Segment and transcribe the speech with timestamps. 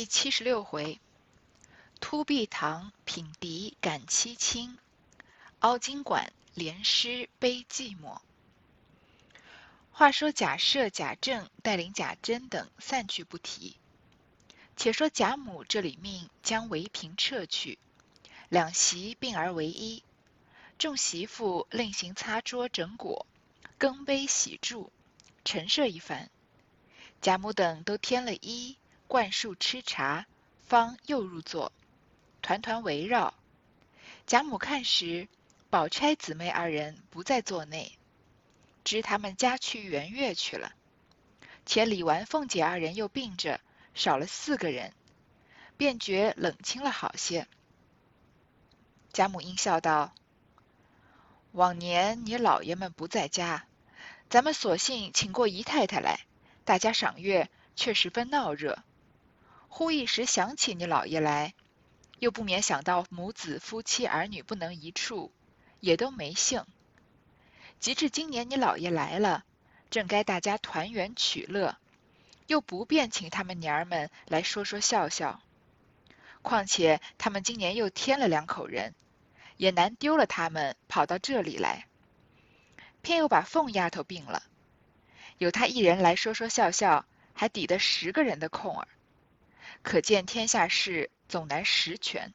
[0.00, 0.98] 第七十六回，
[2.00, 4.78] 突壁堂品笛感凄清，
[5.58, 8.18] 凹晶馆连诗悲寂寞。
[9.92, 13.76] 话说贾赦、贾政带领贾珍等散去不提，
[14.74, 17.78] 且说贾母这里命将围屏撤去，
[18.48, 20.02] 两席并而为一，
[20.78, 23.26] 众媳妇另行擦桌整果，
[23.76, 24.88] 更杯洗箸，
[25.44, 26.30] 陈设一番。
[27.20, 28.78] 贾母等都添了衣。
[29.10, 30.24] 灌树吃茶，
[30.68, 31.72] 方又入座，
[32.42, 33.34] 团团围绕。
[34.24, 35.26] 贾母看时，
[35.68, 37.98] 宝钗姊妹二人不在座内，
[38.84, 40.72] 知他们家去圆月去了。
[41.66, 43.60] 且李纨、凤姐二人又病着，
[43.94, 44.92] 少了四个人，
[45.76, 47.48] 便觉冷清了好些。
[49.12, 50.14] 贾母应笑道
[51.50, 53.66] ：“往年你老爷们不在家，
[54.28, 56.20] 咱们索性请过姨太太来，
[56.64, 58.80] 大家赏月，却十分闹热。”
[59.72, 61.54] 忽一时想起你老爷来，
[62.18, 65.32] 又不免想到母子夫妻儿女不能一处，
[65.78, 66.66] 也都没兴。
[67.78, 69.44] 及至今年你老爷来了，
[69.88, 71.78] 正该大家团圆取乐，
[72.48, 75.40] 又不便请他们娘儿们来说说笑笑。
[76.42, 78.92] 况且他们今年又添了两口人，
[79.56, 81.86] 也难丢了他们跑到这里来。
[83.02, 84.42] 偏又把凤丫头病了，
[85.38, 88.88] 有她一人来说说笑笑，还抵得十个人的空儿。
[89.82, 92.32] 可见天下事总难十全。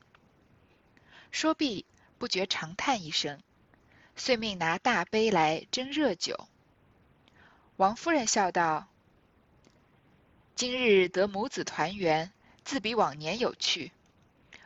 [1.31, 1.85] 说毕，
[2.17, 3.41] 不觉长叹一声，
[4.15, 6.47] 遂命拿大杯来斟热酒。
[7.75, 8.87] 王夫人笑道
[10.55, 12.31] ：“今日得母子团圆，
[12.63, 13.91] 自比往年有趣。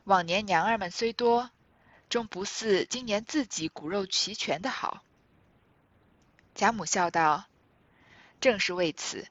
[0.04, 1.50] 往年娘儿们虽多，
[2.08, 5.04] 终不似今年自己骨肉齐全的好。”
[6.56, 7.46] 贾母笑道
[8.40, 9.28] ：“正是为此，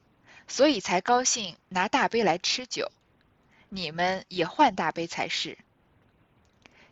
[0.49, 2.91] 所以才高兴拿大杯来吃酒。”
[3.69, 5.59] 你们也换大杯才是。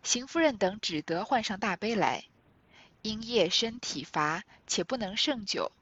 [0.03, 2.25] 邢夫人等只得换上大杯来，
[3.03, 5.73] 因夜深体乏，且不能胜酒，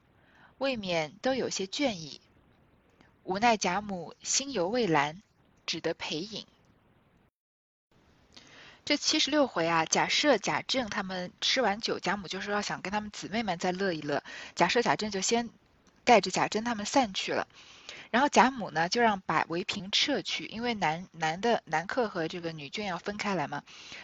[0.57, 2.21] 未免都有些倦意。
[3.23, 5.21] 无奈贾母心犹未兰，
[5.65, 6.45] 只得陪饮。
[8.83, 14.23] 这七十六回啊，假设、贾政他们吃完酒，贾母就说要想跟他们姊妹们再乐一乐，
[14.53, 15.49] 假设、贾政就先
[16.05, 17.47] 带着贾珍他们散去了。
[18.11, 23.63] 然后贾母呢，就让把围屏撤去，因为男男的男客和这个女眷要分开来嘛，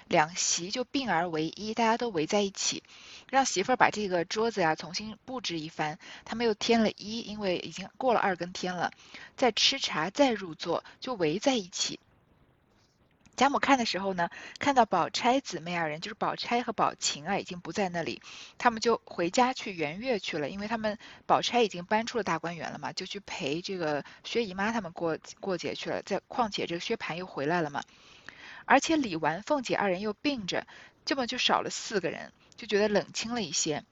[0.09, 2.83] 两席就并而为一，大家都围在一起，
[3.29, 5.97] 让媳妇儿把这个桌子呀重新布置一番。
[6.25, 8.91] 他们又添了一，因为已经过了二更天了，
[9.37, 11.97] 再吃茶，再入座，就围在一起。
[13.35, 18.21] 贾母看的时候呢，看到宝钗姊妹二人，就是宝钗和宝琴啊，已经不在那里，
[18.57, 20.49] 他们就回家去圆月去了。
[20.49, 26.03] 因为他们宝钗已经搬出了大观园了嘛，就去陪这个薛姨妈他们过过节去了。
[26.03, 27.81] 再况且这个薛蟠又回来了嘛，
[28.65, 30.67] 而且李纨、凤姐二人又病着，
[31.05, 33.83] 这么就少了四个人，就觉得冷清了一些。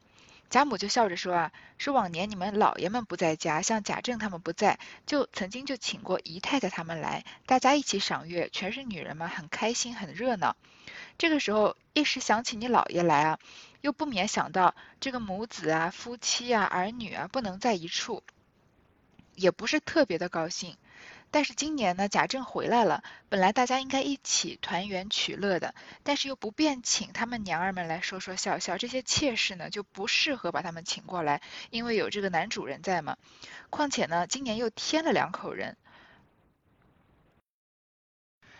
[0.49, 10.55] 贾母就笑着说啊，说往年你们老爷们不在家，像贾政他们不在，就曾经就请过姨太太他们来，大家一起赏月，全是女人嘛，很开心，很热闹。
[11.19, 13.39] 这个时候一时想起你老爷来啊，
[13.81, 18.23] 又不免想到这个母子啊、夫妻啊、儿女啊不能在一处，
[19.35, 20.77] 也不是特别的高兴。
[21.31, 33.17] 但是今年呢，贾政回来了，本来大家应该一起团圆取乐的，但是又不便请他们娘儿们来说说笑笑，这些妾室呢就不适合把他们请过来，因为有这个男主人在嘛。
[33.69, 35.77] 况且呢，今年又添了两口人。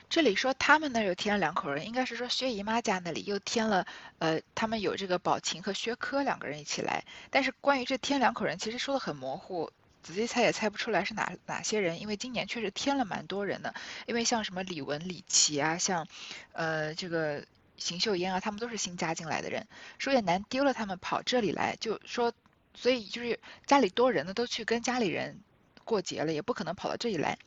[0.08, 3.86] 这里说他们那儿又添了两口人，应该是说薛姨妈家那里又添了，
[4.18, 7.06] 呃，他们有这个宝琴和薛科两个人一起来。
[7.30, 9.72] 但是关于这添两口人，其实说的很模糊。
[10.02, 13.74] 仔细猜也猜不出来是哪哪些人，因为今年确实添了蛮多人的。
[14.08, 16.08] 因为像什么李文、李琦啊，像
[16.54, 17.46] 呃这个
[17.78, 19.68] 邢岫烟啊，他们都是新加进来的人，
[19.98, 22.34] 说也难丢了他们跑这里来，就说
[22.74, 25.40] 所以就是家里多人呢，都去跟家里人
[25.84, 27.38] 过节了，也不可能跑到这里来。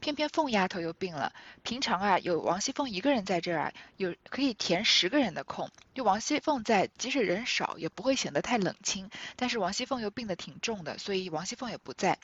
[0.00, 1.32] 偏偏凤丫头又病了，
[1.64, 5.68] 平常啊有王熙凤一个人在这儿啊，有可以填十个人的空。
[5.98, 9.10] 就王熙凤在，即使人少也不会显得太冷清。
[9.34, 12.20] 但是王熙凤又病得挺重的，所以王熙凤也不在。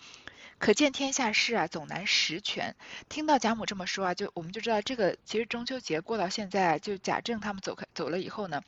[0.61, 2.77] 可见天下事啊总难十全。
[3.09, 8.63] 听到贾母这么说啊，就我们就知道这个其实中秋节过到现在，就贾政他们走开走了以后呢，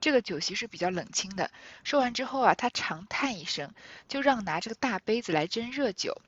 [0.00, 1.52] 这个酒席是比较冷清的。
[1.84, 3.72] 说完之后啊，他长叹一声，
[4.08, 6.20] 就让拿这个大杯子来斟热酒。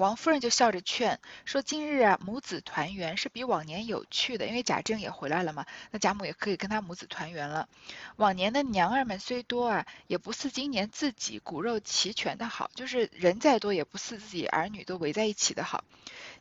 [0.00, 7.68] 王夫人就笑着劝说：“今日啊，母子团圆是比往年有趣的，因为贾政也回来了嘛，那贾母也可以跟他母子团圆了。
[8.16, 15.84] 往年的娘儿们虽多啊，也不似今年自己骨肉齐全的好，就是人再多也不似自己儿女都围在一起的好。”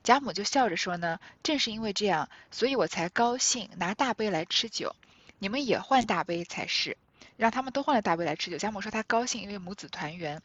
[0.04, 4.96] 贾母就笑着说呢：“正是因为这样，所以我才高兴拿大杯来吃酒，
[5.38, 6.96] 你们也换大杯才是。”
[7.40, 8.58] 让他们都换了大杯来吃酒。
[8.58, 10.42] 贾母说她高兴，因为母子团圆。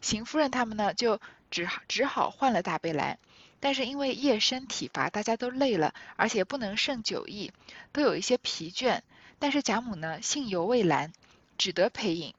[0.00, 1.20] 邢夫人他们呢，就
[1.50, 3.18] 只好只好换了大杯来。
[3.58, 7.50] 但是因为夜深体乏，大家都累了，而且不能胜酒意，
[7.90, 9.00] 都有一些疲倦。
[9.40, 11.10] 但是贾母呢，性犹未阑，
[11.58, 12.32] 只得陪饮。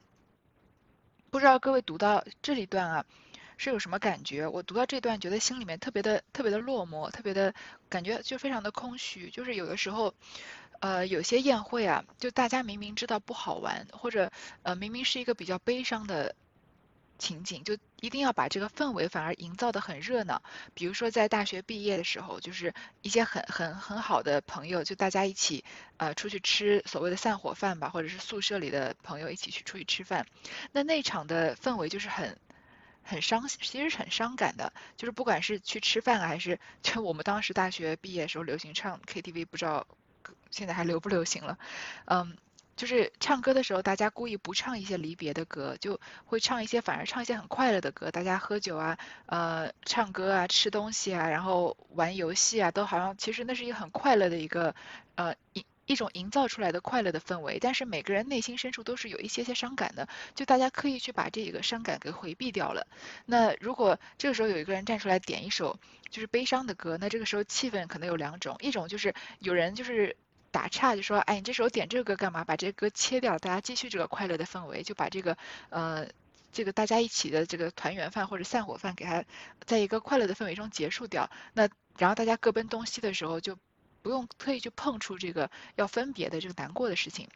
[1.30, 3.06] 不知道各位读到这一段啊，
[3.58, 4.48] 是有什么感觉？
[4.48, 7.54] 我读到这段，觉得心里面特别的、特别的落寞，特别的
[7.90, 9.30] 感觉就非常的空虚。
[9.30, 10.14] 就是有的时候。
[10.80, 14.32] 呃，有些宴会啊，就大家明明知道不好玩，或者
[14.64, 16.36] 呃明明是一个比较悲伤的
[17.18, 20.44] 情景，就一定要把这个氛围反而营造的很热闹。
[20.76, 25.66] 比如说在大学毕业的时候，就是一些很很很好的朋友，就大家一起
[25.98, 30.28] 呃出去吃所谓的散伙饭吧，或者是宿舍里的朋友一起去出去吃饭，
[30.72, 32.38] 那那场的氛围就是很
[33.02, 34.72] 很伤，其实很伤感的。
[34.96, 39.88] 就是不管是去吃饭啊，还是 就我们当时大学毕业的时候流行唱 KTV，不知道。
[40.52, 41.58] 现在还流不流行了？
[42.06, 42.36] 嗯，
[42.76, 48.12] 就是唱歌的时候，大家故意不唱一些离别的歌，就会唱一些，反而唱一些很快乐的歌。
[48.12, 54.76] 大家喝酒啊，呃，唱歌啊，吃东西啊，然后玩游戏啊，都好像其实那是一个很快乐的一个
[55.16, 57.58] 呃一一种营造出来的快乐的氛围。
[57.60, 62.86] 但是每个人内心深处都是有一些些伤感的，就大家刻意去把这个伤感给回避掉了。
[63.26, 65.80] 那如果这个时候有一个人站出来点一首
[66.12, 70.16] 就是悲伤的歌，那这个时候气氛可能有两种，一种就是有人就是。
[70.50, 72.44] 打岔就说，哎，你这时候点这个歌干嘛？
[72.44, 75.38] 把这个歌切掉，大家继续这个快乐的氛围，就把这个
[75.70, 76.08] 呃
[76.52, 79.24] 这个大家一起的这个团圆饭或者散伙饭给它
[79.66, 81.30] 在一个快乐的氛围中结束掉。
[81.54, 83.60] 那然后大家各奔东西的时候，就
[84.08, 87.28] 不用特意去碰触这个要分别的这个难过的事情。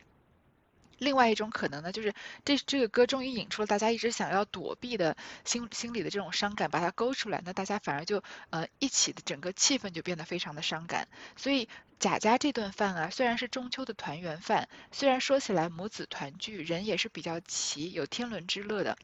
[1.00, 2.14] 另外一种可能呢，就是
[2.46, 11.10] 这这个歌终于引出了大家一直想要躲避的心心里的这种伤感，把它勾出来，那大家反而就呃一起的整个气氛就变得非常的伤感。
[11.36, 11.68] 所以
[12.00, 18.98] 贾家这顿饭啊，虽然是中秋的团圆饭，虽然说起来母子团聚，人也是比较齐，有天伦之乐的，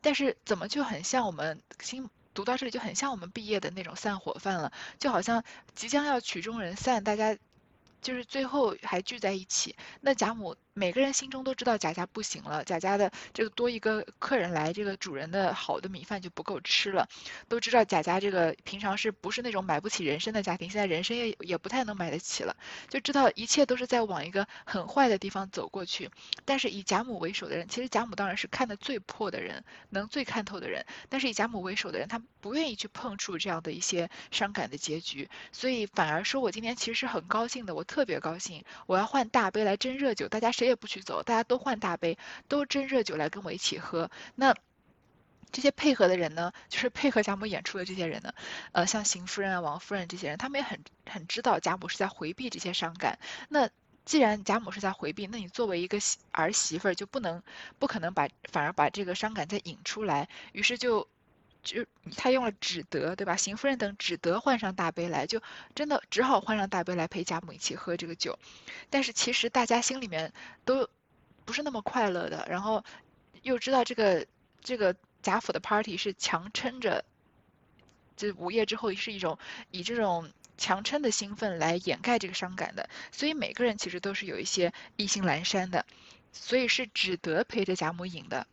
[0.00, 5.44] 但是怎么就很像我们心读到这里就很像我们毕业的那种散伙饭了，就好像
[5.74, 7.36] 即将要曲终人散，大家
[8.00, 10.56] 就是最后还聚在一起，那贾母。
[10.74, 17.06] 每个人心中都知道贾家不行了，贾家的这个多一个客人来，这个主人的好的米饭就不够吃了。
[17.46, 22.56] 都知道贾家这个平常是不是那种买不起人参的家庭，现在人参也也不太能买得起了。
[22.88, 26.10] 就知道一切都是在往一个很坏的地方走过去。
[26.46, 30.86] 但是以贾母为首的人，其实贾母当然是看得最破的人，能最看透的人。
[31.10, 40.50] 但是以贾母为首的人，他不愿意去碰触这样的一些伤感的结局，所以反而说我今天其实是很高兴的，我特别高兴，我要换大杯来斟热酒，大家。
[40.62, 42.16] 谁也不许走，大家都换大杯，
[42.46, 44.08] 都斟热酒来跟我一起喝。
[44.36, 44.54] 那
[45.50, 48.32] 这些配合的人呢，就是配合贾母演出的这些人呢，
[48.70, 53.18] 呃，像邢夫人啊、王夫人这些人，他们也很很知道贾母是在回避这些伤感。
[53.48, 53.68] 那
[54.04, 55.98] 既然贾母是在回避，那你作为一个
[56.30, 57.42] 儿媳妇儿，就不能
[57.80, 60.28] 不可能把反而把这个伤感再引出来。
[60.52, 61.08] 于是就。
[61.62, 61.86] 就
[62.16, 63.36] 他用了只得，对吧？
[63.36, 65.40] 邢夫人等只得换上大杯来，就
[65.74, 68.38] 真的只好换上大杯来陪贾母一起喝这个酒。
[68.90, 70.32] 但是其实大家心里面
[70.64, 70.88] 都
[71.44, 72.84] 不是那么快乐的，然后
[73.42, 74.26] 又知道这个
[74.60, 77.04] 这个贾府的 party 是强撑着，
[78.16, 79.38] 这午夜之后是一种
[79.70, 85.86] 以这种强撑的兴奋来掩盖这个伤感的，所以每个人其实都是有一些意兴阑珊的，
[86.32, 88.46] 所以是只得陪着贾母饮的。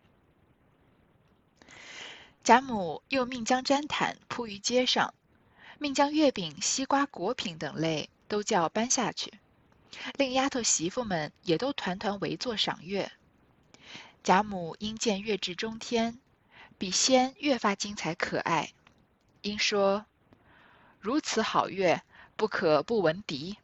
[2.44, 5.14] 贾母又命将毡毯铺于街上，
[5.78, 9.32] 命将月饼、西瓜、果品等类都叫搬下去，
[10.16, 13.12] 令丫头媳妇们也都团团围坐赏月。
[14.24, 16.20] 贾母因见月至中天，
[16.80, 18.74] 比先越发精彩可爱，
[19.42, 20.06] 因说
[21.00, 22.02] ：“如此好月，
[22.36, 23.58] 不可不闻笛。”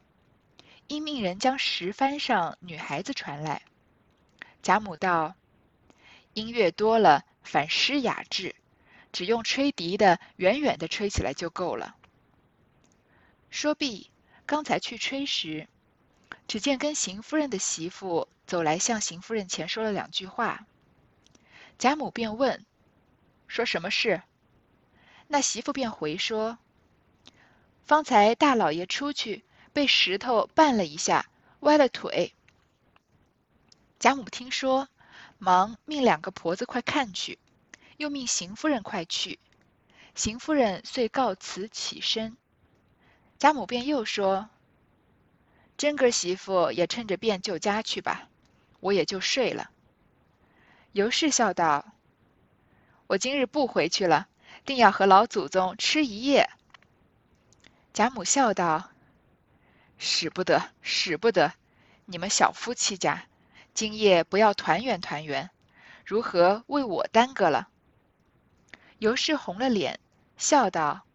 [0.88, 3.64] 因命人将石幡上女孩子传来。
[4.62, 5.34] 贾母道
[6.36, 8.56] ：“音乐多了，反失雅致。”
[9.16, 11.96] 只用吹笛的，远远的吹起来就够了。
[13.50, 14.12] 说毕，
[14.46, 15.70] 刚才去吹时，
[16.50, 20.68] 只见跟邢夫人的媳妇走来，向邢夫人前说了两句话。
[21.78, 22.66] 贾母便问
[23.48, 24.22] ：“说什么事？”
[25.30, 26.58] 那媳妇便回说
[27.88, 31.30] ：“方才大老爷出去，被石头绊了一下，
[31.62, 32.36] 歪了腿。”
[33.98, 34.90] 贾母听说，
[35.38, 37.40] 忙命两个婆子快看去。
[37.98, 39.40] 又命邢夫人快去，
[40.16, 42.36] 邢夫人遂告辞起身。
[43.38, 44.50] 贾母便又说
[45.78, 48.28] ：“真个媳妇也趁着便就家去吧，
[48.80, 49.70] 我也就睡了。”
[50.92, 51.94] 尤氏笑道
[53.08, 54.28] ：“我今日不回去了，
[54.66, 56.50] 定要和老祖宗吃一夜。”
[57.94, 58.92] 贾母笑道
[59.98, 61.54] ：“使不得，使不得！
[62.06, 63.26] 你们小夫妻家，
[63.74, 65.50] 今夜不要团圆团圆，
[66.06, 67.70] 如何为我耽搁了？”
[69.06, 70.00] 尤氏红了脸，
[70.36, 71.06] 笑道：“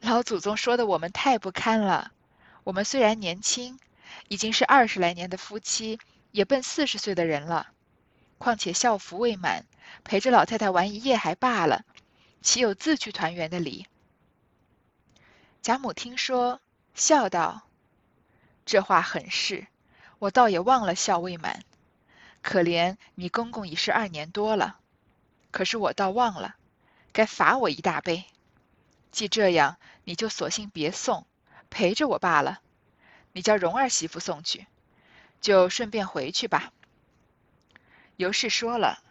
[0.00, 2.12] 老祖宗说的我们太不堪了。
[2.62, 3.78] 我们虽然年轻，
[4.28, 5.98] 已经是二十来年的夫妻，
[6.30, 7.68] 也奔四十岁的人了。”
[8.40, 9.66] 况且孝服未满，
[10.04, 11.84] 陪着老太太玩一夜还罢了，
[12.40, 13.86] 岂有自去团圆的理？
[15.60, 16.62] 贾母听说，
[16.94, 17.68] 笑道
[18.64, 19.66] ：“这话很是，
[20.18, 21.62] 我倒也忘了孝未满。
[22.40, 24.78] 可怜你公公已是二年多了，
[25.54, 26.56] 可是我倒忘了，
[27.12, 28.24] 该罚我一大杯。
[29.12, 31.28] 既这样，你就索性别送，
[31.70, 32.60] 陪着我罢了。
[33.30, 34.66] 你叫荣儿媳妇送去，
[35.40, 36.72] 就顺便回去吧。”
[38.18, 39.04] 尤氏说了，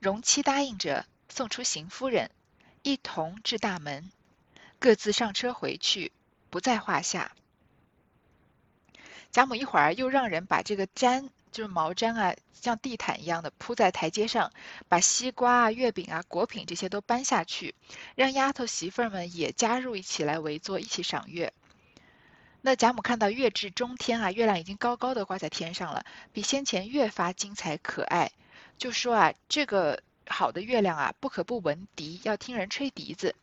[0.00, 2.32] 荣妻答应着，送出邢夫人，
[2.82, 4.10] 一同至大门，
[4.80, 6.10] 各自上车回去，
[6.50, 7.30] 不在话下。
[9.30, 14.52] 贾母一会儿又让人把这个毡，就是毛毡啊，像地毯一样的铺在台阶上，
[14.88, 17.74] 把西瓜啊、月饼啊、果品这些都搬下去，
[18.14, 21.52] 让丫头媳妇儿们也加入一起来围坐，一起赏月。
[22.62, 28.30] 那贾母看到月至中天啊，月亮已经高高的挂在天上了，比先前越发精彩可爱，
[28.76, 33.34] 就说啊，这个好的月亮啊，不可不闻笛，要听人吹笛子，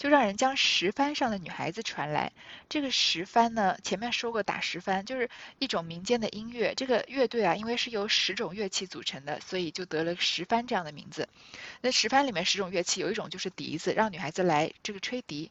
[0.00, 2.32] 就让人将石帆上的女孩子传来。
[2.70, 5.28] 这个石帆呢，前面说过打石帆，就是
[5.58, 6.72] 一种民间的音乐。
[6.74, 11.28] 这个乐队啊，因为是由十种乐器组成的，所以就得了石帆这样的名字。
[11.82, 15.50] 那石帆里面十种乐器有一种就是笛子，让女孩子来这个吹笛。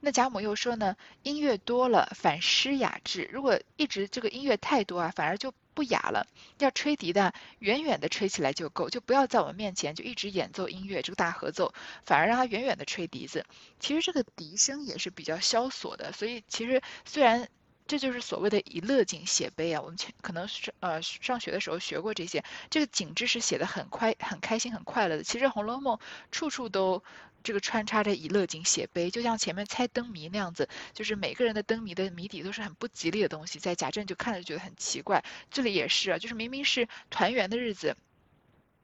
[0.00, 3.28] 那贾母又说呢，音乐多了反失雅致。
[3.30, 6.26] 如果一直这个音乐太多啊，反而就不雅了。
[6.58, 11.74] 要吹笛的，远远的吹起来就够，就不要在我们面前就一直演奏音乐，这个大合奏，
[12.04, 13.44] 反而让他远远的吹笛子。
[13.80, 17.48] 其实这个笛声也是比较萧索的，所以其实虽然
[17.92, 25.22] 这就是所谓的以乐景写悲啊，我们前可能是呃上学的时候学过这些，这个景致是写的很快、很开心、很快乐的。
[25.22, 25.96] 其实《红楼梦》
[26.30, 27.04] 处处都。
[27.44, 35.24] 这个穿插着以乐景写悲，就像前面猜灯谜那样子，就是每个人的灯谜的谜底都是很不吉利的东西，在贾政就看着觉得很奇怪。
[35.50, 37.96] 这里也是啊，就是明明是团圆的日子，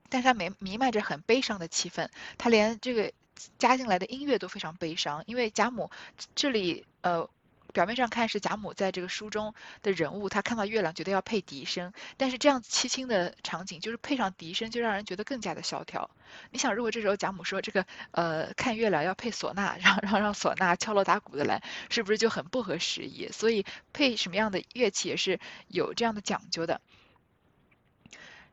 [0.09, 3.13] 但是它弥弥漫着很悲伤的气氛，他连这个
[3.59, 5.89] 加进来的音乐都非常悲伤，因为贾母
[6.35, 7.31] 这里呃。
[7.73, 16.11] 表面上看是贾母在这个书中的人物，她看到月亮觉得要配笛声，但是这样凄清的场景，就是配上笛声，就让人觉得更加的萧条。
[16.51, 23.29] 你想，如果这时候贾母说这个呃看月亮要配唢呐，然后然后让唢呐敲锣打鼓的来，是不是就很不合时宜？
[23.33, 26.81] 所以配什么样的乐器也是有这样的讲究的。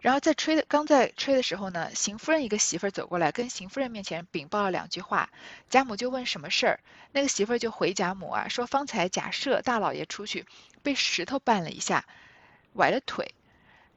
[0.05, 5.31] 然后在吹的刚在吹的时候呢，邢夫人一个媳妇儿走过来，跟邢夫人面前禀报了两句话。
[5.67, 6.79] 贾母就问什么事儿，
[7.11, 10.45] 那个媳妇儿就回贾母啊，说方才贾赦大老爷出去，
[10.83, 12.05] 被石头绊了一下，
[12.73, 13.33] 崴了腿，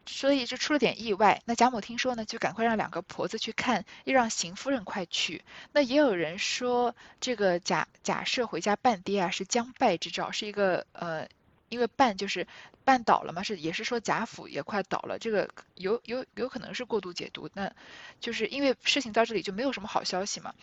[0.07, 1.43] 所以就出了点意外。
[1.45, 5.45] 那贾母听说呢，就赶快让两个婆子去看，又让邢夫人快去。
[5.73, 11.29] 那也有人说，这个贾贾赦回家绊跌啊，是将败之兆，是一个呃。
[11.71, 12.47] 因为绊就是
[12.89, 17.71] 绊倒了嘛，是也是说贾府也快倒了，这个有有有可能是过度解读，那
[18.19, 20.55] 就是因为事情到这里就没有什么好消息嘛。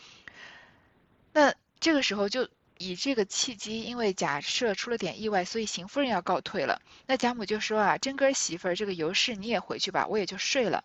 [1.33, 6.81] 那这个时候就以这个契机，因为贾设出了点意外，所以邢夫人要告退了。
[7.05, 10.83] 那贾母就说啊，真哥儿媳妇儿这个尤氏你也回去吧，我也就睡了。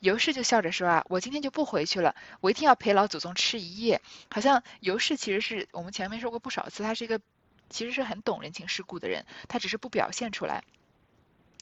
[0.00, 4.00] 尤氏就笑着说啊，我今天就不回去了，我一定要陪老祖宗吃一夜。
[4.32, 7.20] 好像尤氏其实是我们前面说过不少次，她是一个。
[7.72, 10.62] 其实是很懂人情世故的人，他只是不表现出来，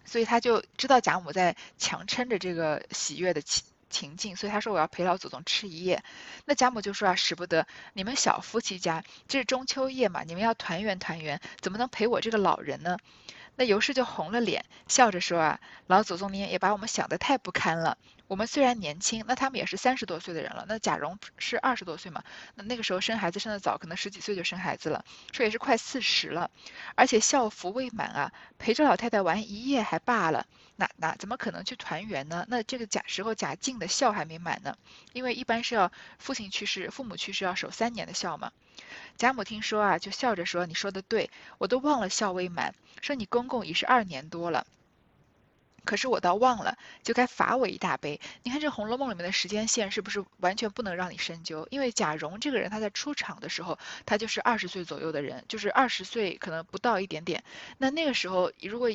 [0.05, 6.05] 所以他就知道贾母在强撑着这个喜悦的情情境，所以他说我要陪老祖宗吃一夜。
[6.45, 12.99] 那贾母就说啊，使不得，你们小夫妻家这是中秋夜嘛，你们要团圆团圆，怎么能陪我这个老人呢？
[13.61, 17.99] 那尤氏就红了脸，笑着说啊，老祖宗您也把我们想得太不堪了。
[18.27, 20.65] 我们虽然年轻，那他们也是三十多岁的人了。
[20.67, 22.25] 那贾蓉是二十多岁嘛？
[22.55, 26.51] 那那个时候生孩子生的早，可能十几岁就生孩子了，说也是快四十了。
[26.95, 32.47] 而且孝服未满啊，陪着老太太玩一夜还罢了，那那怎么可能去团圆呢？
[32.49, 34.75] 那这个贾时候贾敬的孝还没满呢，
[35.13, 38.53] 因为一般是要父亲去世、父母去世要守三年的孝嘛。
[39.17, 42.75] 贾母听说啊，就笑着说：“你说的对，我都忘了孝未满。
[43.03, 44.67] 说你公公已是二年多了。”
[45.83, 48.21] 可是我倒忘了，就该罚我一大杯。
[48.43, 51.67] 你看这《红楼梦》里面的时间线是不是完全不能让你深究？
[51.71, 57.43] 因为贾蓉这个人他在出场的时候，他就是二十岁左右的人，就是二十岁可能不到一点点。
[57.79, 58.91] 那那个时候如果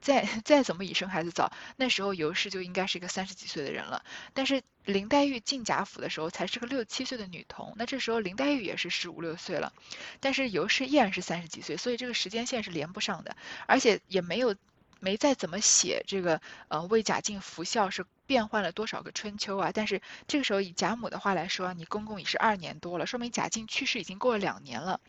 [0.00, 4.04] 再 再怎么以生孩子早，那时候尤氏就应该是一个三十几岁的人了。
[4.34, 9.72] 但是林黛玉进贾府的时候才是个六七岁的女童，那这时候林黛玉也是十五六岁了，
[10.20, 14.54] 但是尤氏依然是三十几岁，所以这个时间线是连不上的，而且也没有。
[15.02, 19.70] 没再怎么写这个，呃，为贾敬服孝是变换了多少个春秋啊？
[19.72, 25.00] 但是这个时候以贾母的话来说，你公公已是二年多了，说明贾敬去世已经过了两年了。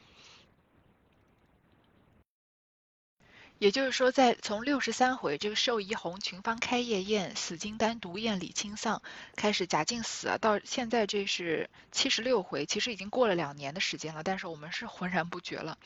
[3.61, 9.03] 也就是说，在从六十三回这个寿仪红群芳开夜宴，死金丹独宴李清丧
[9.35, 15.77] 开始，贾敬死啊，到现在这是七十六回，其实已经过了两年的时间了，但是我们是浑然不觉了。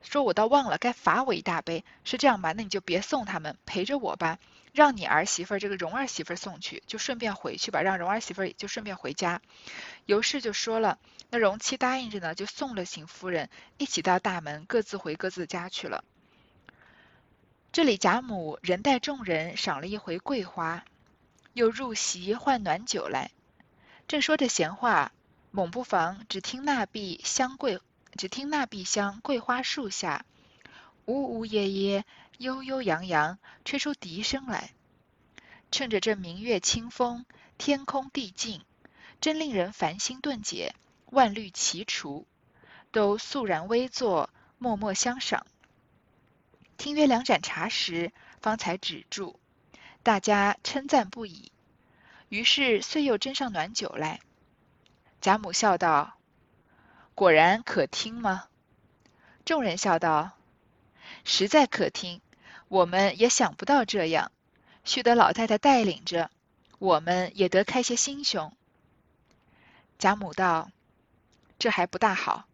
[0.00, 1.84] 说我倒忘了，该罚我一大杯。
[2.04, 2.52] 是这样吧？
[2.52, 4.38] 那你就别送他们，陪着我吧。
[4.72, 7.82] 让你儿媳妇这个荣儿媳妇送去，就顺便回去吧。
[7.82, 9.42] 让荣儿媳妇就顺便回家。
[10.06, 11.00] 尤氏就说了，
[11.30, 16.04] 那荣七答应着呢，就送了邢夫人一起到大门，各自回各自家去了。
[17.72, 20.84] 这里贾母人带众人赏了一回桂花，
[21.52, 23.30] 又入席换暖酒来。
[24.08, 25.12] 正说着闲话，
[25.52, 27.80] 猛不妨只听那壁香桂。
[28.16, 30.24] 只听那壁香桂花树下，
[31.04, 32.04] 呜呜咽咽，
[32.38, 34.72] 悠悠扬扬，吹出笛声来。
[35.70, 37.24] 趁着这明月清风，
[37.56, 38.62] 天空地静，
[39.20, 40.74] 真令人烦心顿解，
[41.06, 42.26] 万虑齐除，
[42.90, 45.46] 都肃然微坐，默默相赏。
[46.80, 48.10] 听约两盏茶时，
[48.40, 49.38] 方才止住，
[50.02, 51.52] 大家称赞不已。
[52.30, 54.20] 于是遂又斟上暖酒来。
[55.20, 56.16] 贾母笑道。
[57.14, 58.46] 果然可听吗？
[59.44, 60.30] 众人笑道
[61.22, 62.22] ：“实在可听，
[62.68, 64.32] 我们也想不到这样。
[64.82, 66.30] 须得老太太带领着，
[66.78, 68.56] 我们也得开些心胸。”
[70.00, 70.70] 贾母道
[71.60, 72.48] ：“这还不大好，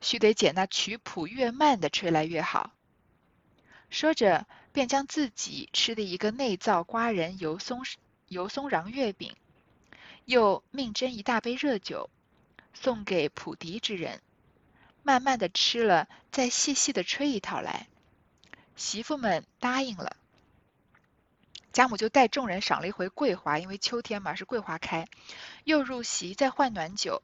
[0.00, 2.70] 须得捡那曲谱越慢的吹来越好。”
[3.92, 7.84] 说着，便将自己吃的一个内造瓜仁油松
[8.26, 9.36] 油松瓤月饼，
[10.24, 12.08] 又命斟一大杯热酒。
[12.72, 14.22] 送给普笛之人，
[15.02, 17.86] 慢慢的吃了，再细细的吹一套来。
[18.76, 20.16] 媳妇们答应了，
[21.74, 25.06] 贾母就带众人赏了一回桂花，因为秋天嘛是桂花开。
[25.64, 27.22] 又入席再换暖酒，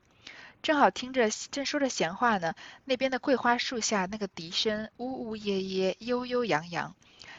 [0.62, 6.94] 正好听着正说着闲话呢，那边的桂花树下那个笛声呜呜咽咽，悠悠扬扬。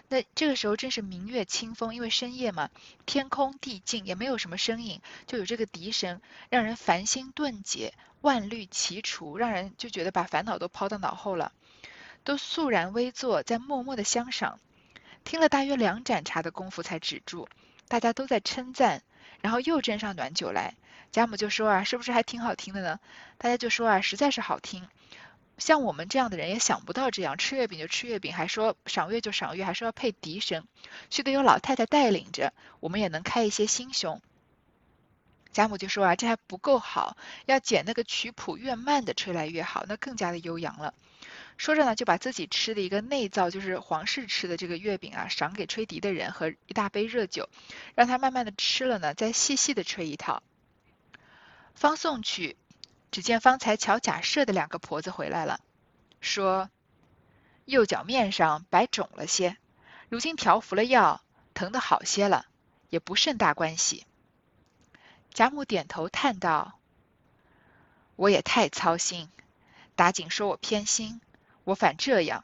[0.08, 2.72] 那这个时候正是明月清风，因为深夜嘛，
[3.06, 11.52] 天空地静，也没有什么声音，就有这个笛声，让人烦心顿解，万虑齐除，让人就觉得把烦恼都抛到脑后了，
[12.24, 14.60] 都肃然微坐，在默默的相赏，
[15.24, 17.48] 听了大约两盏茶的功夫才止住，
[17.88, 19.04] 大家都在称赞，
[19.42, 20.74] 然后又斟上暖酒来，
[21.12, 23.00] 贾母就说啊，是不是还挺好听的呢？
[23.38, 24.88] 大家就说啊，实在是好听。
[25.58, 30.66] 像我们这样的人也想不到这样吃月饼就吃月饼，还说赏月就赏月，还说要配笛声，
[31.10, 34.22] 须得有老太太带领着，我们也能开一些心胸。
[35.52, 40.94] 贾母就说啊，这还不够好，要捡那个曲谱越慢的吹来越好，那更加的悠扬了。
[41.58, 47.50] 说着呢，就把自己吃的一个内造，就是皇室吃的这个月饼啊，赏给吹笛的人和一大杯热酒，
[47.96, 50.42] 让他慢慢的吃了呢，再细细的吹一套，
[51.80, 52.58] 方送去。
[53.10, 55.62] 只见方才瞧贾赦的两个婆子回来了，
[56.22, 56.70] 说
[57.66, 59.58] 右脚面上白肿了些，
[60.10, 61.24] 如今调服了药，
[61.56, 62.46] 疼得好些了，
[62.92, 64.06] 也不甚大关系。
[65.34, 66.78] 贾母点头叹道
[68.16, 69.30] ：“我也太操心，
[69.96, 71.22] 打紧说我偏心，
[71.64, 72.44] 我反这样。”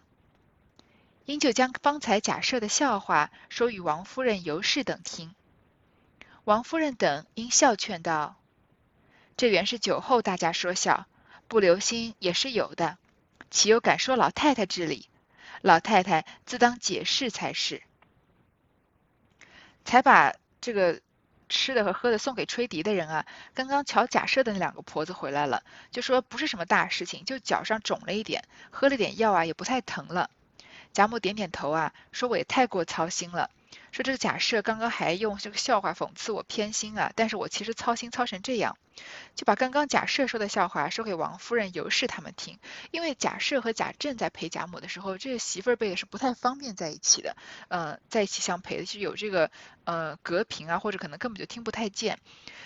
[1.25, 5.35] 因就将方才贾赦的笑话说与王夫人、尤氏等听。
[6.45, 8.37] 王夫人等因笑劝道。
[9.37, 11.07] 这原是酒后大家说笑，
[11.47, 12.97] 不留心也是有的，
[13.51, 15.09] 岂有敢说老太太之理？
[15.61, 17.81] 老太太自当解释才是。
[19.83, 21.01] 才把这个
[21.49, 30.29] 吃的和喝的送给吹笛的人啊，刚刚瞧假设的那两个婆子回来了，就说不是什么大事情，就脚上肿了一点，喝了点药啊，也不太疼了。
[30.93, 33.51] 贾母点点头啊，说我也太过操心了。
[33.95, 38.75] 说这个假设刚刚还用这个笑话讽刺我偏心啊，但是我其实操心操成这样，
[39.35, 42.59] 就把刚刚假设说的笑话说给王夫人、尤氏他们听。
[42.91, 47.37] 因为假设和贾政在陪贾母的时候，这个媳妇儿辈是不太方便在一起的，
[47.69, 49.49] 呃，在一起相陪的，就有这个
[49.85, 52.19] 呃隔屏啊，或者可能根本就听不太见。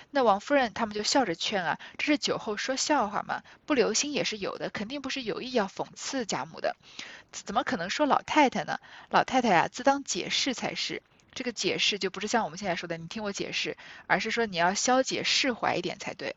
[0.10, 6.76] 那王夫人他们就笑着劝啊，这是酒后说笑话嘛，不留心也是有的，肯定不是有意要讽刺贾母的，
[7.32, 8.80] 怎么可能说老太太呢？
[9.12, 11.04] 老太太呀，自当解释才是。
[11.34, 16.36] 这个解释就不是像我们现在说的“你听我解释”，而是说你要消解释怀一点才对。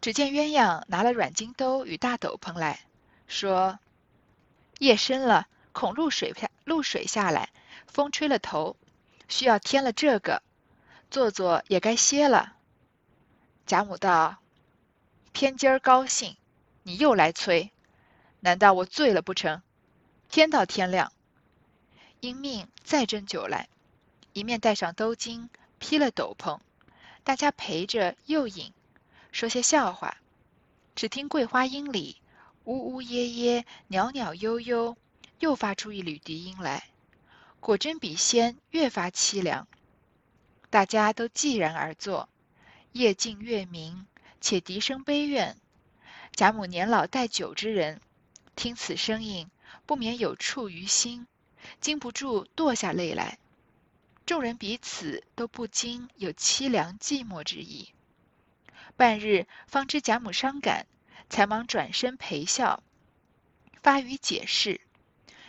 [0.00, 2.80] 只见鸳鸯拿了软金兜与大斗篷来
[3.26, 3.80] 说
[4.78, 7.48] ：“夜深了，恐露水下露水下来，
[7.88, 8.76] 风吹了头，
[9.28, 10.42] 需要添了这个，
[11.10, 12.54] 坐坐也该歇了。”
[13.66, 14.36] 贾母道
[15.32, 16.36] ：“偏今儿高兴，
[16.84, 17.72] 你又来催，
[18.40, 19.62] 难道我醉了不成？
[20.30, 21.12] 天到天亮。”
[22.20, 23.68] 因命再斟酒来，
[24.32, 26.58] 一面带上兜巾，披了斗篷，
[27.22, 28.72] 大家陪着又饮，
[29.30, 30.16] 说些笑话。
[30.96, 32.20] 只听桂花音里
[32.64, 34.96] 呜呜咽咽、袅袅悠悠，
[35.38, 36.88] 又发出一缕笛音来，
[37.60, 39.68] 果真比先越发凄凉。
[40.70, 42.28] 大家都寂然而坐。
[42.92, 44.06] 夜静月明，
[44.40, 45.56] 且笛声悲怨。
[46.32, 48.00] 贾母年老带酒之人，
[48.56, 49.48] 听此声音，
[49.86, 51.26] 不免有触于心，
[51.80, 53.38] 禁不住堕下泪来。
[54.26, 57.92] 众人彼此都不禁有凄凉寂寞之意。
[58.96, 60.86] 半日方知贾母伤感，
[61.30, 62.82] 才忙转身陪笑，
[63.82, 64.80] 发语解释，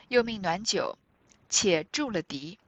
[0.07, 0.97] 又命暖酒，
[1.49, 2.59] 且助了笛。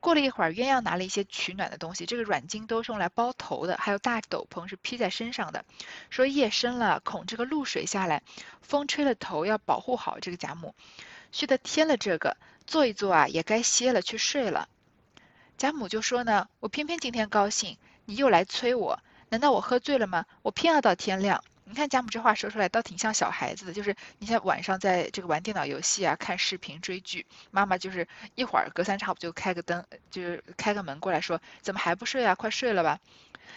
[0.00, 5.64] 过了一会儿，鸳鸯拿了一些取暖的东西，这个软巾都是用来包头的，还有大斗篷是披在身上的。
[6.08, 8.22] 说夜深了，恐这个露水下来，
[8.62, 10.74] 风吹了头，要保护好这个贾母。
[11.32, 14.68] 虚的添了这个，坐一坐啊，也该歇了，去睡了。
[15.56, 20.24] 贾母就说呢，我偏偏今天高兴，你又来催我，难道我喝醉了吗？
[20.42, 21.44] 我偏要到天亮。
[21.64, 23.72] 你看贾母这话说出来，倒挺像小孩子的。
[23.72, 32.34] 就是你像晚上在这个玩电脑游戏啊、看视频、追剧，妈妈就是一会儿隔三差五就开个灯，就是开个门过来说，怎么还不睡啊？
[32.34, 32.98] 快睡了吧。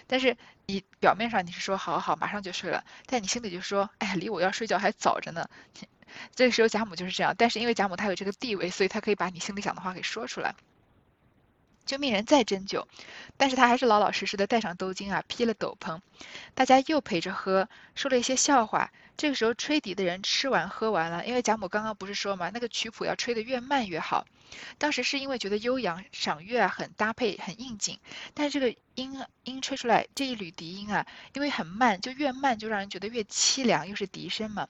[0.06, 5.50] 但是你表面上你是说好好，马上就睡了，但你心里就说，哎，离我要睡觉还早着呢。
[6.36, 10.56] 这个时候贾母就是这样，但是因为贾母她有这个地位，所以她可以把你心里想的话给说出来。
[11.86, 12.88] 就命人再斟酒，
[13.36, 16.00] 但是他还是老老实实的戴上兜巾啊，披了斗篷，
[16.54, 18.90] 大家又陪着喝，说了一些笑话。
[19.18, 24.26] 这个时候吹笛的人吃完喝完了，因为贾母刚刚不是说嘛，那个曲谱要吹得越慢越好。
[24.78, 28.00] 当时是因为觉得悠扬赏月啊很搭配很应景，
[28.34, 34.68] 但这个音音吹出来这一缕笛音啊，因为很慢，就越慢就让人觉得越凄凉，又是笛声嘛，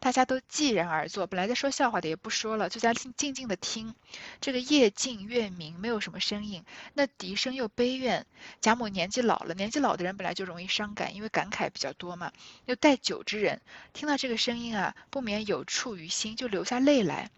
[0.00, 1.26] 大家都寂然而坐。
[1.26, 3.94] 本来在说笑话的也不说了，就在静静静的听。
[4.40, 6.64] 这个夜静月明，没有什么声音，
[6.94, 8.26] 那笛声又悲怨。
[8.60, 12.32] 贾母年纪老了，年纪老的人本来就容易伤感，因为感慨比较多嘛，
[12.64, 13.60] 又带酒之人，
[13.92, 17.30] 听到这个声音啊，不免有触于心，就流下泪来。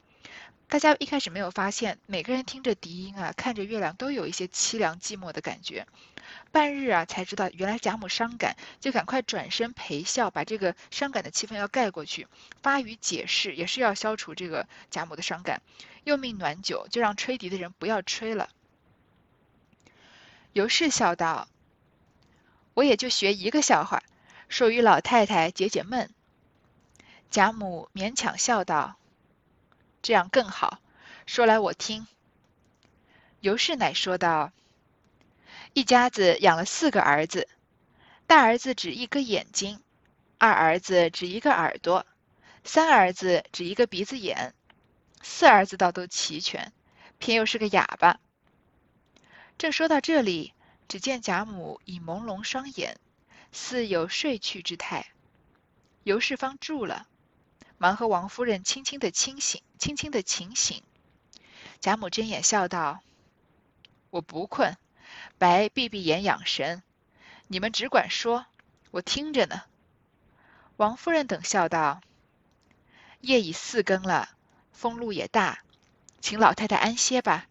[0.71, 5.85] 大家一开始没有发现，每个人听着笛音啊，看着月亮，都有一些凄凉寂寞的感觉。
[6.53, 12.29] 半日啊，才知道原来贾母伤感，就赶快转身陪笑，把这个伤感的气氛要盖过去。
[12.63, 15.61] 发语解释，也是要消除这个贾母的伤感。
[16.05, 18.49] 又命暖酒，就让吹笛的人不要吹了。
[20.53, 21.49] 尤氏笑道
[22.75, 24.05] ：“我也就学一个笑话，
[24.49, 26.09] 说与老太太解解闷。”
[27.29, 28.99] 贾母勉强笑道。
[30.03, 30.81] 这样更好，
[31.27, 32.07] 说来我听。
[33.41, 34.53] 尤氏乃说道
[35.75, 37.49] ：“一家子养了四个儿子，
[38.27, 39.81] 大儿子只一个眼睛，
[40.39, 42.07] 二儿子只一个耳朵，
[42.65, 44.55] 三儿子只一个鼻子眼，
[45.23, 46.73] 四儿子倒都齐全，
[47.19, 48.21] 偏又是个哑巴。”
[49.59, 50.55] 正说到这里，
[50.89, 52.99] 只见贾母已朦胧双眼，
[53.53, 55.07] 似有睡去之态。
[56.03, 57.07] 尤氏方住了。
[57.83, 60.83] 忙和王夫人轻轻的清醒，轻轻的请醒。
[61.81, 63.01] 贾母睁眼笑道
[64.11, 64.77] ：“我不困，
[65.39, 66.83] 白闭闭眼养神。
[67.47, 68.45] 你们只管说，
[68.91, 69.63] 我听着呢。”
[70.77, 72.03] 王夫人等笑道
[73.23, 74.29] ：“夜已四更了，
[74.73, 75.61] 风露也大，
[76.21, 77.47] 请老太太安歇吧。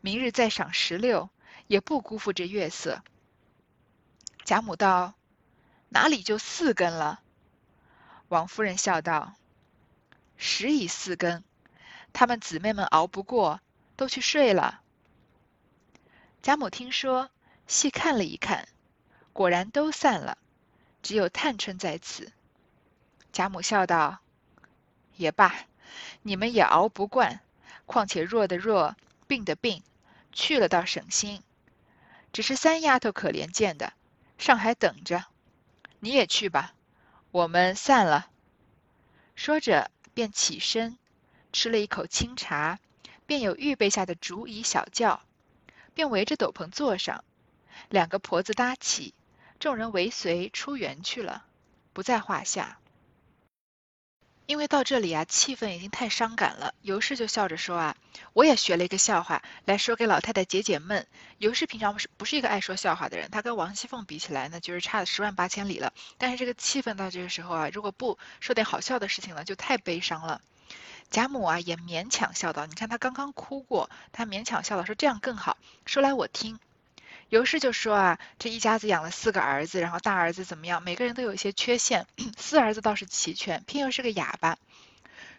[0.00, 1.30] 明日再赏石榴，
[1.68, 3.04] 也不辜负这月色。”
[4.44, 5.14] 贾母道
[5.90, 7.20] ：“哪里就四更了？”
[8.26, 9.34] 王夫人笑道。
[10.40, 11.42] 时已四更，
[12.12, 13.60] 他们姊妹们熬不过，
[13.96, 14.80] 都去睡了。
[16.40, 17.28] 贾母听说，
[17.66, 18.68] 细看了一看，
[19.32, 20.38] 果然都散了，
[21.02, 22.32] 只有探春在此。
[23.32, 24.20] 贾母笑道
[25.18, 25.52] ：“也罢，
[26.22, 27.40] 你们也熬不惯，
[27.84, 28.94] 况且弱的弱，
[29.26, 29.82] 病的病，
[30.32, 31.42] 去了倒省心。
[32.32, 33.92] 只是三丫头可怜见的，
[34.38, 35.24] 上海等着，
[35.98, 36.74] 你也去吧，
[37.32, 38.30] 我们散了。”
[39.34, 39.90] 说着。
[40.18, 40.98] 便起身，
[41.52, 42.80] 吃了一口清茶，
[43.24, 45.22] 便有预备下的竹椅小轿，
[45.94, 47.22] 便围着斗篷坐上，
[47.88, 49.14] 两个婆子搭起，
[49.60, 51.44] 众人围随出园去了，
[51.92, 52.80] 不在话下。
[54.48, 56.72] 因为到这里啊，气氛已经太伤感了。
[56.80, 57.96] 尤氏就笑着说啊，
[58.32, 61.06] 我也学了一个笑话来说给老太太解解闷。
[61.36, 65.92] 尤氏平常不是不是一个爱说笑话的人，他跟王熙凤比起来呢，就是差了十万八千里了。
[66.16, 70.40] 但是这个气氛到这个时候啊，如果不说点好笑的事情呢，就太悲伤了。
[71.10, 76.58] 贾母啊也勉强笑道，你看他刚刚哭过，他勉强笑道说这样更好，说来我听。
[77.28, 80.82] 尤氏就说啊，这一家子养了四个儿子，然后大儿子怎么样？
[80.82, 82.06] 每个人都有一些缺陷，
[82.38, 84.56] 四儿子倒是齐全，偏又是个哑巴。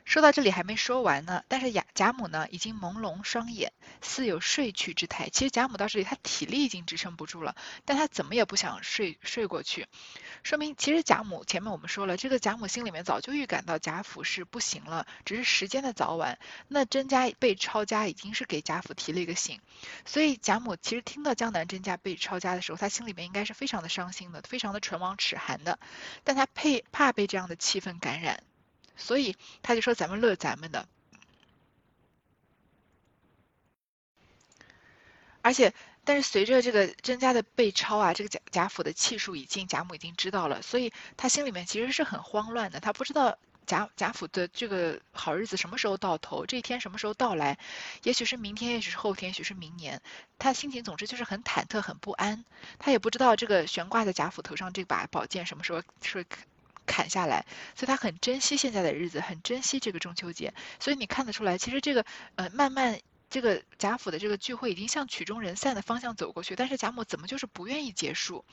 [0.09, 5.29] 说到这里还没说完呢，但是贾贾母呢已经朦胧双眼，似有睡去之态。
[5.29, 9.85] 其实贾母到这里，她体力已经支撑不住了，但她怎么也不想睡睡过去，
[10.41, 16.39] 说明其实贾母前面我们说了，这个贾母心里面早就预感到贾府是不行了，只是时间的早晚。
[16.67, 19.61] 那甄家被抄家已经是给贾府提了一个醒，
[20.07, 25.77] 所以贾母其实听到江南甄家被抄家的时候，她心里面应该是非常的伤心的，非常的唇亡齿寒的，
[26.23, 28.41] 但她配怕被这样的气氛感染。
[28.99, 30.87] 所以他就说咱们乐咱们的，
[35.41, 42.79] 而且但是随着这个甄家的被抄啊，这个贾贾府的气数已经贾母已经知道了，所以他心里面其实是很慌乱的。
[42.79, 47.57] 他不知道贾贾府的这个好日子什么时候到头，这一天什么时候到来，
[48.03, 50.01] 也许是明天，也许是后天，也许是明年。
[50.37, 52.43] 他心情总之就是很忐忑，很不安。
[52.79, 56.25] 他也不知道这个悬挂在贾府头上这把宝剑什么时候是。
[56.89, 60.51] 砍下来，所以他很珍惜现在的日子，很珍惜这个中秋节。
[60.79, 62.03] 所以你看得出来，其实这个
[62.35, 62.99] 呃，慢慢
[63.29, 66.55] 这个贾府的这个聚会已经向曲终人散的方向走过去。
[66.55, 68.43] 但是贾母怎么就是不愿意结束？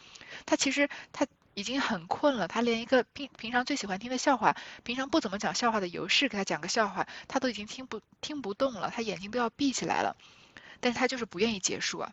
[0.44, 10.14] 他其实他已经很困了，他连一个平平常最喜欢听的笑话，平常不怎么讲笑话的尤氏给他讲个笑话，他都已经听不听不动了，他眼睛都要闭起来了。
[10.80, 12.12] 但是他就是不愿意结束啊。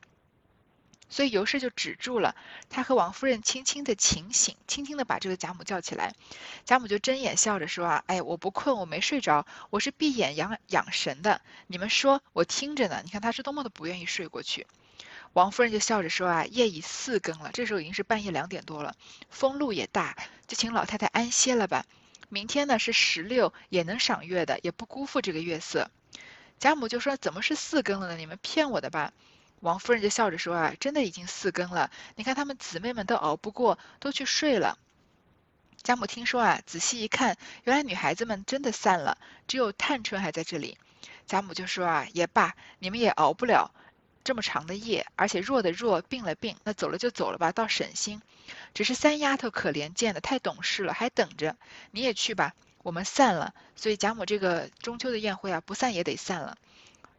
[1.13, 2.35] 所以尤氏就止住了，
[2.71, 6.15] 他和王夫人轻轻的请醒，轻轻的把这个贾母叫起来。
[6.65, 11.39] 贾母就睁眼笑着说啊，哎，我不困，我没睡着，我是闭眼养养神的。
[11.67, 12.99] 你们说，我听着呢。
[13.05, 14.65] 你看他是多么的不愿意睡过去。
[15.33, 18.95] 王夫人就笑着说啊，夜已四更了，这时候已经是半夜两点多了，
[19.29, 21.85] 风露也大，就请老太太安歇了吧。
[22.29, 25.91] 明天呢是十六，也能赏月的，也不辜负这个月色。
[26.57, 28.17] 贾母就说，怎么是四更了呢？
[28.17, 29.13] 你们骗我的吧。
[29.63, 31.89] 王夫人就笑着说：“啊，真的已经四更了。
[32.15, 34.77] 你看他们姊妹们都熬不过，都去睡了。”
[35.81, 40.77] 贾母听说啊，仔细一看，原来女孩子们真的散了，只有探春还在这里。
[41.25, 43.71] 贾母就说：“啊，也罢，你们也熬不了
[44.25, 48.21] 这么长的夜，而且弱的弱，病了病，那走了就走了吧，倒省心。
[48.73, 51.55] 只是三丫头可怜见的太懂事了，还等着。
[51.91, 53.53] 你也去吧，我们散了。
[53.77, 56.57] 所以贾母这个中秋的宴会啊，不散也得散了。”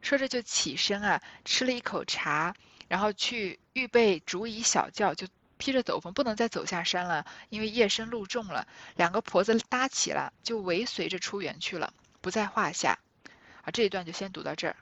[0.05, 2.55] 说着就起身啊，吃了一口茶，
[2.89, 8.69] 然后去预备竹椅小轿，就披着斗篷，不能再走下山了，因为夜深路重了。
[8.97, 12.99] 两个婆子搭起了，就尾随着出园去了，不在话下。
[13.63, 14.77] 啊，这一段就先读到这儿。